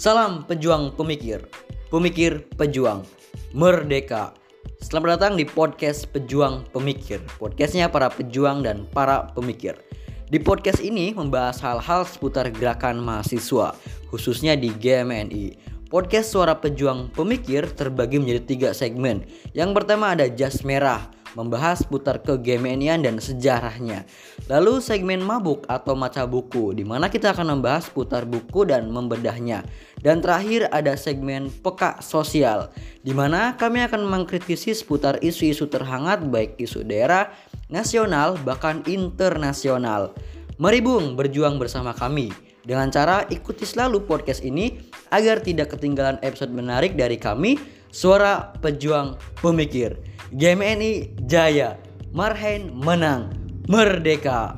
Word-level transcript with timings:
Salam 0.00 0.48
pejuang 0.48 0.96
pemikir, 0.96 1.44
pemikir 1.92 2.48
pejuang, 2.56 3.04
merdeka. 3.52 4.32
Selamat 4.80 5.20
datang 5.20 5.36
di 5.36 5.44
podcast 5.44 6.08
Pejuang 6.08 6.64
Pemikir, 6.72 7.20
podcastnya 7.36 7.92
para 7.92 8.08
pejuang 8.08 8.64
dan 8.64 8.88
para 8.88 9.28
pemikir. 9.36 9.76
Di 10.32 10.40
podcast 10.40 10.80
ini 10.80 11.12
membahas 11.12 11.60
hal-hal 11.60 12.08
seputar 12.08 12.48
gerakan 12.48 13.04
mahasiswa, 13.04 13.76
khususnya 14.08 14.56
di 14.56 14.72
GMNI. 14.72 15.72
Podcast 15.92 16.32
Suara 16.32 16.56
Pejuang 16.56 17.12
Pemikir 17.12 17.68
terbagi 17.68 18.16
menjadi 18.16 18.42
tiga 18.48 18.70
segmen. 18.72 19.28
Yang 19.52 19.76
pertama 19.76 20.16
ada 20.16 20.24
Jas 20.24 20.64
Merah, 20.64 21.04
membahas 21.34 21.84
putar 21.84 22.20
kegemenian 22.20 23.00
dan 23.00 23.16
sejarahnya. 23.18 24.04
Lalu 24.48 24.80
segmen 24.84 25.20
mabuk 25.24 25.64
atau 25.68 25.96
maca 25.96 26.28
buku, 26.28 26.76
di 26.76 26.84
mana 26.84 27.08
kita 27.08 27.32
akan 27.32 27.58
membahas 27.58 27.88
putar 27.88 28.28
buku 28.28 28.68
dan 28.68 28.88
membedahnya. 28.88 29.64
Dan 30.02 30.18
terakhir 30.18 30.66
ada 30.74 30.98
segmen 30.98 31.48
peka 31.62 32.02
sosial, 32.02 32.74
di 33.06 33.14
mana 33.14 33.54
kami 33.54 33.86
akan 33.86 34.02
mengkritisi 34.04 34.74
seputar 34.74 35.22
isu-isu 35.22 35.70
terhangat 35.70 36.26
baik 36.26 36.58
isu 36.58 36.82
daerah, 36.82 37.30
nasional, 37.70 38.34
bahkan 38.42 38.82
internasional. 38.90 40.12
Mari 40.60 40.84
Bung 40.84 41.14
berjuang 41.16 41.56
bersama 41.56 41.96
kami 41.96 42.34
dengan 42.62 42.90
cara 42.94 43.26
ikuti 43.30 43.66
selalu 43.66 44.06
podcast 44.06 44.46
ini 44.46 44.78
agar 45.10 45.42
tidak 45.42 45.74
ketinggalan 45.74 46.18
episode 46.22 46.54
menarik 46.54 46.94
dari 46.94 47.18
kami, 47.18 47.58
Suara 47.92 48.54
Pejuang 48.62 49.18
Pemikir. 49.42 49.98
GMNI 50.32 51.20
jaya, 51.28 51.76
Marhain 52.16 52.72
menang, 52.72 53.36
merdeka. 53.68 54.56